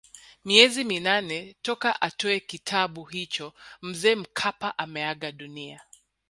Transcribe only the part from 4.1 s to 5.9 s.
Mkapa ameaga dunia